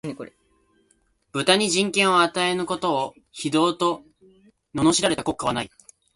[1.31, 4.01] 豚に人権を与えぬことを、非道と
[4.75, 5.69] 謗られた国家はない